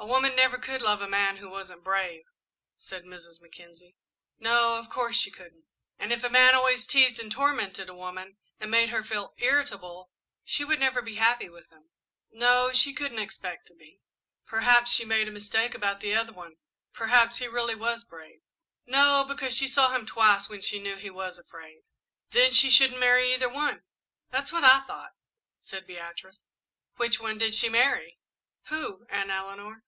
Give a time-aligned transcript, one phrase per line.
[0.00, 2.22] "A woman never could love a man who wasn't brave,"
[2.78, 3.42] said Mrs.
[3.42, 3.96] Mackenzie.
[4.38, 5.64] "No, of course she couldn't."
[5.98, 10.12] "And if a man always teased and tormented a woman, and made her feel irritable,
[10.44, 11.90] she would never be happy with him."
[12.30, 14.00] "No; she couldn't expect to be."
[14.46, 16.54] "Perhaps she had made a mistake about the other one
[16.92, 18.40] perhaps he really was brave."
[18.86, 21.80] "No; because she saw him twice when she knew he was afraid."
[22.30, 23.82] "Then she shouldn't marry either one."
[24.30, 25.10] "That's what I thought,"
[25.58, 26.46] said Beatrice.
[26.98, 28.20] "Which one did she marry?"
[28.68, 29.82] "Who, Aunt Eleanor?"